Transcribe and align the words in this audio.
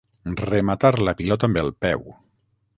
Rematar 0.51 0.91
la 1.09 1.15
pilota 1.21 1.51
amb 1.51 1.63
el 1.65 1.71
peu. 1.87 2.05